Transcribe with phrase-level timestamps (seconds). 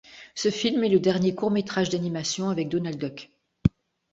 [0.33, 3.29] Ce film est le dernier court métrage d'animation avec Donald Duck.